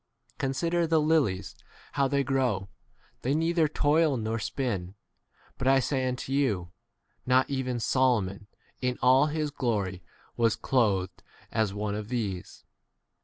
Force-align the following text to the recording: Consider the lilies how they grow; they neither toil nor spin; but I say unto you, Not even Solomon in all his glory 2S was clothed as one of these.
Consider 0.39 0.87
the 0.87 0.99
lilies 0.99 1.53
how 1.91 2.07
they 2.07 2.23
grow; 2.23 2.69
they 3.21 3.35
neither 3.35 3.67
toil 3.67 4.17
nor 4.17 4.39
spin; 4.39 4.95
but 5.59 5.67
I 5.67 5.79
say 5.79 6.07
unto 6.07 6.31
you, 6.33 6.71
Not 7.27 7.47
even 7.51 7.79
Solomon 7.79 8.47
in 8.81 8.97
all 9.03 9.27
his 9.27 9.51
glory 9.51 9.99
2S 10.01 10.01
was 10.37 10.55
clothed 10.55 11.21
as 11.51 11.71
one 11.71 11.93
of 11.93 12.09
these. 12.09 12.63